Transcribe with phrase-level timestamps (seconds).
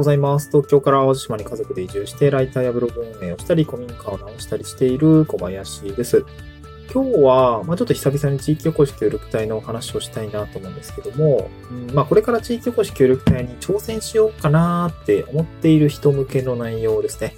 [0.00, 0.48] ございます。
[0.48, 6.24] 東京から淡路島に家族で移住して、ライターやブログ運営をしたり、古民家を直したりしている小林です。
[6.92, 17.34] 今日は、まあ、ちょっと久々に地域おこし協力隊のお話をしたいなと思うんですけども、うんまあ、これから地域おこし協力隊に挑戦しようかなって思っている人向けの内容ですね。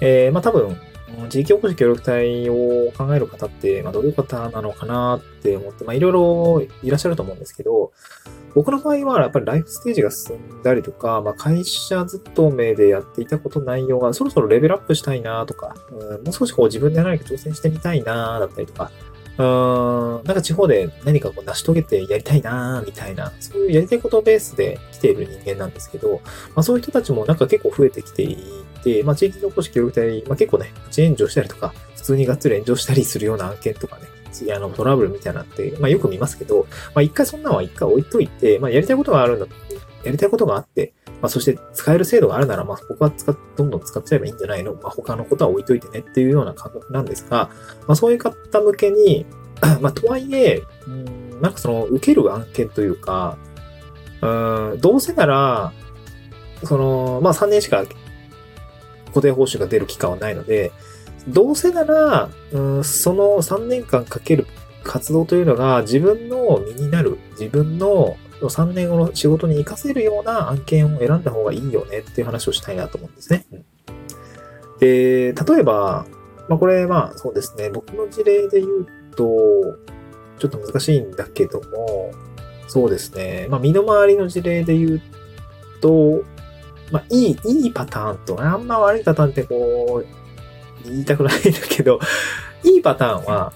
[0.00, 0.78] えー、まあ、多分、
[1.28, 7.92] 地域おこし協力隊を考える方って、まあ、どういう方なのかなって思って、まあ、いろいろいらっしゃると思うんですけど、
[8.54, 18.90] 僕の場合はやっぱりライフステージが進んだりとか、まあ、会社勤めでやっていたこと内容がそろそろレベルアップしたいなとか、うんもう少しこう自分で何か挑戦してみたいなだったりとか、
[19.38, 26.20] うん、なんか地方で何かこう成し遂げてやりたいなみたいな、そういうやりたいことベースで来ている人間なんですけど、
[26.54, 28.38] まあそういう人たちもなんか結構増えてきてい
[28.82, 39.46] て、まあ地域おこし協力隊、まあ結構ね、プチ炎上したりとか、普通にがっつり炎上したりするような案件とかね、次あのトラブルみたいなって、まあよく見ますけど、まあ一回そんなのは一回置いといて、まあやりたいことがあるんだ
[40.06, 44.74] やりたいことがあって、まあそして使える制度があるなら、まあ僕は使っ、どんどん使っちゃえばいいんじゃないの。
[44.74, 47.50] まあ他のことは置いといてねっていうような感覚なんですが、
[47.86, 49.26] まあそういう方向けに、
[49.80, 53.36] まあとはいえ、うんなんかその受ける案件というか、
[54.22, 55.72] うんどうせなら、
[56.64, 57.84] その、まあ3年しか
[59.06, 60.72] 固定報酬が出る期間はないので、
[61.28, 64.46] どうせなら、うん、その3年間かける
[64.84, 73.46] 活動というのが自分の身になる、自分の3年後の仕事に活かせるような案件を選んだ方がいいよねっていう話をしたいなと思うんですね。
[73.52, 73.64] うん。
[74.78, 76.06] で、例えば、
[76.48, 79.24] まあこれまあそうですね、僕の事例で言うと、
[80.38, 82.12] ちょっと難しいんだけども、
[82.68, 85.02] そうですね、まあ身の回りの事例で言う
[85.80, 86.22] と、
[86.90, 91.98] まあいい、いいパターンと、あんま悪いパターンってこう、言いたくないんだけど、
[92.62, 93.52] いいパターンは、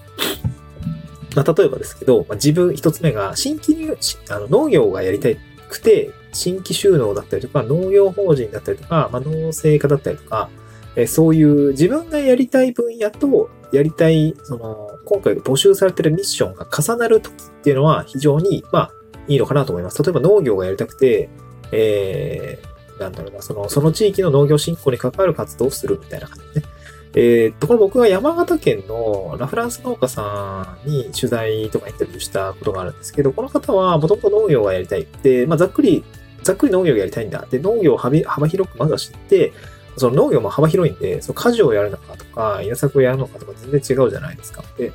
[1.35, 3.97] まあ、例えばですけど、まあ、自分一つ目が新規入、
[4.29, 5.29] あの農業がやりた
[5.69, 10.49] くて、新規収納だったりとか、農業法人だったりとか、まあ、農政家だったりとか、
[10.95, 18.91] えそういう自分がやりたい分野とやりたい、その、今回募集されてるミッションが重なる時っていうのは非常に、まあ、
[19.27, 20.03] いいのかなと思います。
[20.03, 21.29] 例えば農業がやりたくて、
[21.71, 26.65] えー、なんだろうな、その、その地域の農業振興に関わる活動をするみたいな感じね。
[27.13, 35.05] えーっと、これ僕が山形県のラフランス農家さんに取材とかインタビューしたことがあるんですけど、この方はもともと農業がやりたい。
[35.21, 36.03] で、まあ、ざっくり、
[36.43, 37.45] ざっくり農業がやりたいんだ。
[37.51, 39.51] で、農業を幅広くまずは知って、
[39.97, 44.63] その農業も幅広いんで、その果樹をやるのかとか、稲作をやるのかとか全然違うじゃないですか。
[44.77, 44.93] で、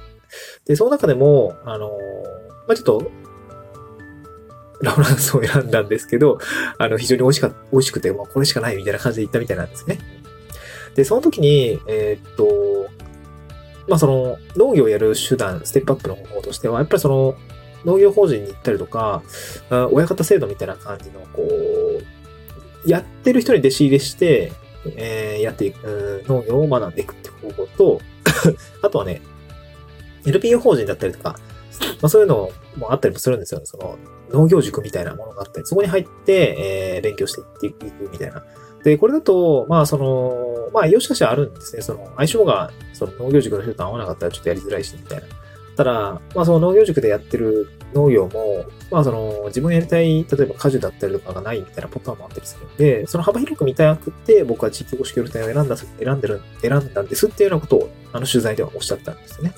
[0.65, 1.91] で、その中でも、あの
[2.67, 3.11] まあ、ちょっと、
[4.83, 6.39] ラフランスを選んだんですけど、
[6.79, 9.99] あの、非常に美味しか、美味しくて、まあ、これしかないみたいな感じで行ったみたいなんですね。
[10.97, 12.89] で、その時に、えーっと、
[13.87, 17.37] まあその農業をやる手段、ステップアップの方法としては、やっぱりその
[17.85, 19.23] 農業法人に行ったりとか、
[19.93, 24.53] 親方制度みたいな感じの、こう、やってる人に弟子入れして、
[24.97, 28.01] えーやっていく、農業を学んでいくって方法と、
[28.83, 29.21] あとはね、
[30.25, 31.37] NPO 法人だったりとか、
[32.01, 33.67] まあそういうのもあったりもするんですよね。
[33.67, 33.99] その
[34.31, 36.57] 農業塾みたいなものがあったり、そこに入って、
[36.97, 38.43] えー勉強していっていくみたいな。
[38.87, 40.46] で、これだと、まあ、その、
[40.77, 41.81] まあ、良し悪しはあるんですね。
[41.81, 45.25] その、相性が、その農業塾の人と合わなかったらちょっとやりづらいし、みたいな。
[45.75, 59.55] ただ、まあ、その農業塾でやってる農業も、まあ、その、自分やりたい、例えば果樹だったりとかがないみたいなパターンもあったりするんで、その幅広く見たくて、僕は地域おこし協力隊を選んだ、選んでる、選んだんですっていうようなことを、あの、取材ではおっしゃったんですね。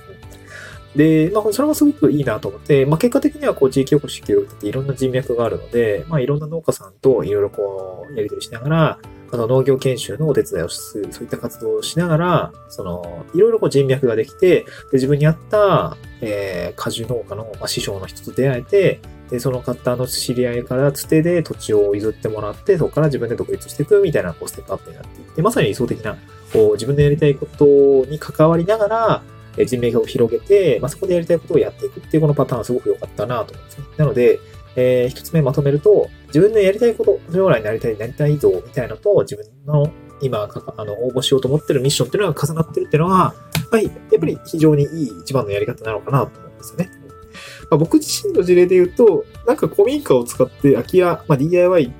[0.95, 8.99] で、まあ、それはすごくいいなと思って、まあ、結果的にはこう地域おこし協力隊っていろんな人脈があるので、まあ、いろんな農家さんといろいろこう、やり取りしながら、
[9.31, 19.01] あの農業研修のお手伝いをする、そういった活動をしながら、その、いろいろこう人脈ができて、で自分に合った、えー、果樹農家の、まあ、師匠の人と出会えて、
[19.31, 26.17] で、その方の知り合いからつてで土地を譲ってもらって、そこから自分で独立していくみたいな、こう、ステップアップになっていって、まさに理想的な、
[26.53, 27.67] こう、自分のやりたいこと
[28.11, 29.23] に関わりながら、
[29.59, 33.85] え人脈を広げて、まあ、そこでやりたいことをやっていくっていうこのパターンはすごく良かったなと思うんですね。
[33.97, 34.41] なので、
[34.77, 39.91] えー一つ目まとめると、自分のやりたいこと、将来なりたい、なりたい像みたいなのと、自分の
[40.21, 43.35] 今か、あの、応募しようと思ってるミッションっていうのが重なってるっていうのは、
[43.71, 46.91] はい、やっぱり非常にいい一番のやり方なのかなと思うんですよね。
[47.71, 51.93] まあ、僕自身の事例で言うと、なんか古民家を使って空き家、まあ、DIY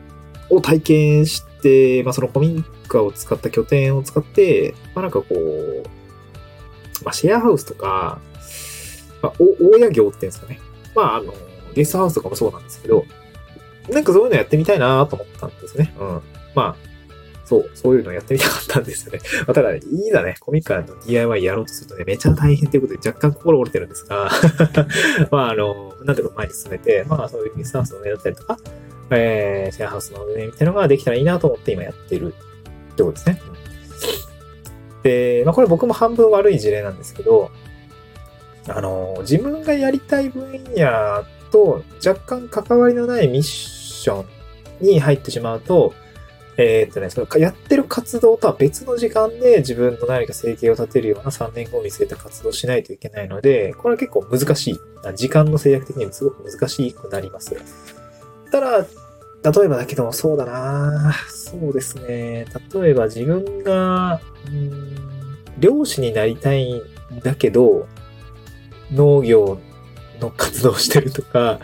[0.51, 5.83] を体験して、まあ、その古民家を使った拠点を使って、まあ、なんかこう、
[7.05, 8.19] まあ、シェアハウスとか、
[9.23, 10.59] まあ、大家業っていうんですかね。
[10.95, 11.35] まあ、あの、
[11.75, 13.05] ゲストハウスとかもそうなんですけど、
[13.91, 15.95] なんかそういうのやってみたいなと思ったんですね。
[15.99, 16.23] うん。
[16.55, 16.89] まあ、
[17.45, 19.21] そう、そういうのやってみたかったんですよね。
[19.47, 24.31] まあ、ただ、いいだね、コミカルの DIY やろうとするとね、めちゃ大変ということで若干心折れてるんですが、
[25.33, 28.59] まあ、あの、なんていうか前に進めて、まあ、そういうゲストハウスを狙ったりとか、
[29.11, 32.35] えー、シェアハウスの運営みたいなのができたらいいなと思って今やってる
[32.93, 33.41] ってことですね。
[35.03, 37.51] で、まあこれ僕も半分悪い事例なんですけど、
[38.69, 44.25] あの、自分がやりたい分野と若干関わりのないミッションショ
[44.83, 45.95] ンに入ってしまうと、
[46.57, 54.81] えー、っとね、そのやってる活動とは別の時間で自分の何か生計を立てるような3年後を見据えた活動をしないといけないので、これは結構難しい。
[55.15, 57.57] 時間の制約的にもすごく難しくなります。
[58.51, 62.47] ただ、例えばだけど、そうだなそうですね。
[62.75, 65.09] 例えば自分が、うん
[65.59, 66.83] 漁師になりたいん
[67.23, 67.87] だけど、
[68.93, 69.59] 農業
[70.21, 71.61] の活動をしてるとか、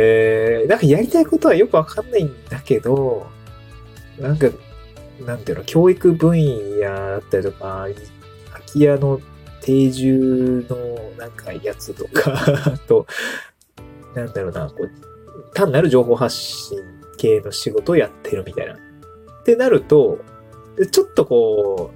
[0.00, 3.26] えー、なんかやりたいことはよくわかんないんだけど、
[4.20, 4.48] なんか、
[5.26, 7.88] なんていうの、教育分野だったりとか、
[8.52, 9.20] 空き家の
[9.60, 10.76] 定住の
[11.18, 13.06] なんかやつとか、 と、
[14.14, 14.90] なんだろうな、こう、
[15.54, 16.78] 単なる情報発信
[17.16, 18.74] 系の仕事をやってるみたいな。
[18.74, 18.76] っ
[19.44, 20.18] てなると、
[20.92, 21.90] ちょっとこ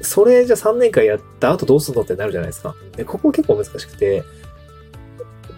[0.00, 2.74] う、それじゃ3年間やった後どうすんのってなるじゃないですか。
[2.96, 4.24] で、ここ結構難しくて、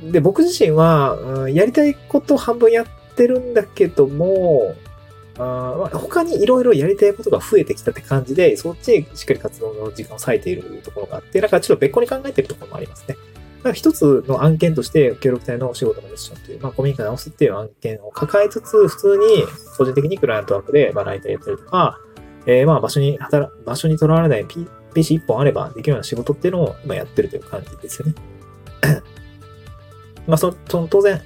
[0.02, 4.74] で、僕自身は、うん、やりたいこと半分やってるんだけども、
[5.38, 13.16] あ他にいろいろやりたいことが増えてきたって感じで、そっちへしっかり活動の時間を割いているところがあって、だかちょっと別個に考えているところもありますね。
[13.58, 19.24] だから一つの案件として協力隊のお仕事のミッションという、まあ、古民家直すっていう案件を抱えつつ、普通に
[19.76, 21.98] 個人的にクライアントワークで、まあ、ライターやったりとか、
[22.46, 24.46] えー、まあ場所に働、場所にとらわれない
[24.94, 28.14] PC 一本あればできるような仕事っていうのを今やってるという感じですよね。
[30.26, 31.20] まあそ、その当然、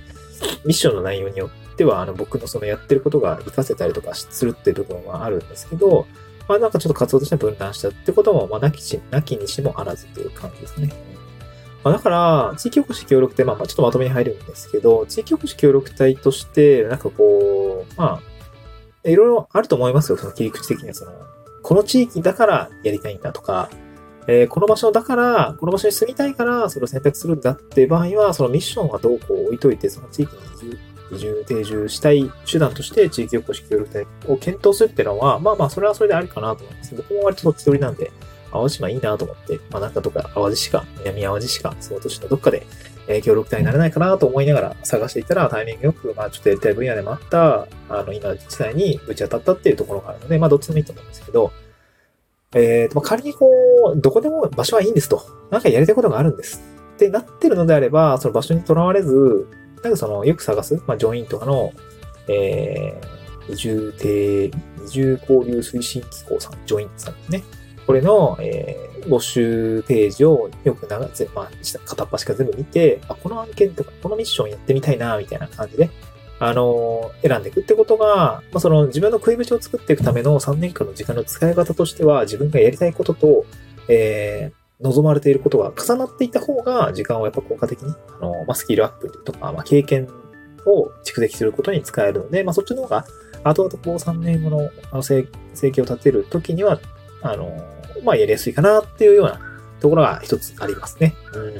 [0.64, 6.06] ミッションの内容によっては、あの、僕のそのやってることが活かせたりとかするっていう部分はあるんですけど、
[6.48, 10.92] まあなんかちょっと活動として分断したってことも、まあなきし、なきにしもあらずという感じですね。
[11.82, 18.20] まあ、だから、地域おこし協力隊、まあ、ちょっとまとめに入るんですけど、地域おこし協力隊として、なんかこう、ま
[19.04, 20.94] あ、いろいろあると思いますよ、その切り口的には。
[20.94, 21.12] その、
[21.62, 23.70] この地域だからやりたいんだとか、
[24.32, 30.78] えー、この場所だから、この場所に住みたいから、それを選択するんだって場合は、そのミッションはどうこう置いといて、その地域に移住、
[31.10, 36.94] 移住、定住したい手段として地域おこし協力隊を検討するっていうのは、まあまあ、それはそれでありかなと思います。
[36.94, 38.12] 僕も割とそっち寄りなんで、
[38.52, 42.64] 淡路島いいなと思って、まあなんかとか淡路市か、南淡路市か、その都市のどっかで、
[43.08, 51.50] え、協力隊になれないかなと思いながら探していたら、タイミングよく、まあちょっとやりたい分野でもあった、あの、今実際にぶち当たったっていうところがあるので、まあどっちでもいいと思うんですけど、
[52.52, 53.46] えーと、仮にこ
[53.96, 55.22] う、どこでも場所はいいんですと。
[55.50, 56.62] なんかやりたいことがあるんです。
[56.94, 59.46] ってなってるのであれば、その場所にとらわれず、
[59.82, 61.72] なんかその、よく探す、まあ、ジョインとかの、
[62.28, 67.42] えー、移住定、移住交流推進機構さん、ジョインさんですね。
[67.86, 71.50] これの、えー、募集ページをよく長ぜ、まあ、
[71.84, 75.90] 片っ端から全部見て、あ、この案件とか、このミッションやってみたいな、みたいな感じで、
[76.38, 83.44] あの、選んでいくってことが、まあ、その自分の食い口を作っていくための3年間の時間の使い方としては、自分がやりたいことと、
[83.88, 90.08] えー、望まれていることが重なっていた方が、時間をやっぱ効果的に、あの、まあ、スキルアップとか、まあ、経験
[90.66, 93.04] を蓄積することに使えるので、まあ、そっちの方が、
[93.42, 96.80] 後々こう3年後のあの生生計を立てるときには、
[97.22, 97.50] あの、
[98.04, 99.40] まあ、やりやすいかなっていうような
[99.80, 101.14] ところが一つありますね。
[101.34, 101.54] うん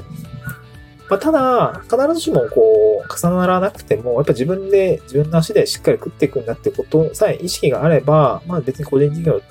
[1.11, 9.41] まあ、ただ、必ずしもこう、重ならなくても、やっぱ自分で、自分の足でしっかり食っていくんだってことさえ意識があれば、まあ別に個人事業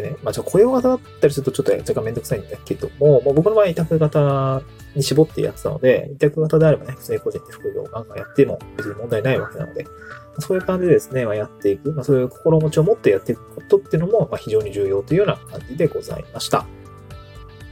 [0.00, 4.62] ってね、まあちょ雇用型だったりするとちょっと若干めんどくさいんだけども、もう僕の場合委託型
[4.94, 9.86] に絞ってやってたので、委託型であればね、普通に個人で副業ガンガンやっても別に問題ないわけなので、
[10.38, 16.66] そういう感じでですね、まあ、やっていく、まあ、そういう心持ちを持ってやっていくことっていうのも、まあ、非常に重要というような感じでございました。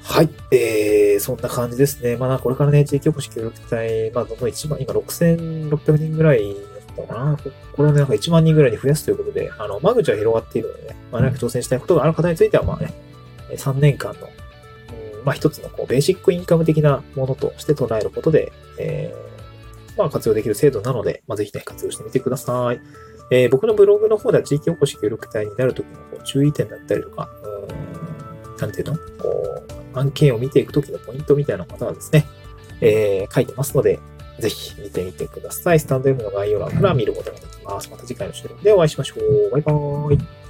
[0.03, 0.29] はい。
[0.51, 2.17] えー、そんな感じですね。
[2.17, 6.55] まあ、これからね、地域おこし協力隊、まあ、どんどん一番、今6600人ぐらい
[7.03, 7.37] ったかな。
[7.73, 12.93] これをね、なんか1万人ぐらいに増やすということで、あの、間口は広がっているのでね、まあ、なんか挑戦したいことがある方については、まあね、
[13.51, 14.29] 3年間の、
[15.25, 22.81] まあ、一つのこう、ベーシックインカム的なものとして捉えることで、えー、まあ、活用できる制度なので、まあ、ぜひね、活用してみてください。
[23.31, 28.97] えー、僕のブログの方では地域おこし協力隊になるときのこう注意点だったりとか、うん、なんていうの？
[29.19, 29.63] こ
[29.95, 32.27] う、案件を見ていくときのポイントみたいなことはですね、
[32.81, 33.99] えー、書いてますので、
[34.39, 35.81] ぜひ見てみてください。
[35.81, 37.89] スタンド M の概要欄から見ることができます。
[37.91, 39.51] また次回の収録でお会いしましょう。
[39.51, 40.44] バイバーイ。